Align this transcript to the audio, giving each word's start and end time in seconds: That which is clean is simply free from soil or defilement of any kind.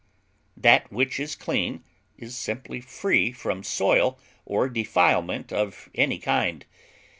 That 0.57 0.91
which 0.91 1.19
is 1.19 1.35
clean 1.35 1.83
is 2.17 2.35
simply 2.35 2.81
free 2.81 3.31
from 3.31 3.61
soil 3.61 4.17
or 4.45 4.67
defilement 4.67 5.53
of 5.53 5.91
any 5.93 6.17
kind. 6.17 6.65